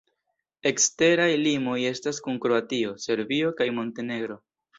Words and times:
Eksteraj 0.69 1.27
limoj 1.41 1.75
estas 1.89 2.21
kun 2.29 2.41
Kroatio, 2.47 2.95
Serbio 3.05 3.53
kaj 3.61 3.71
Montenegro. 3.79 4.41